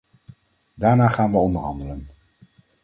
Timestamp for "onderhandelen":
1.37-2.09